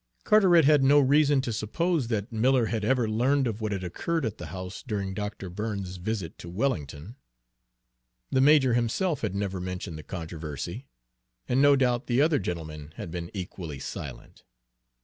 [0.23, 4.25] Carteret had no reason to suppose that Miller had ever learned of what had occurred
[4.25, 5.47] at the house during Dr.
[5.47, 7.17] Burns's visit to Wellington.
[8.31, 10.87] The major himself had never mentioned the controversy,
[11.47, 14.43] and no doubt the other gentlemen had been equally silent.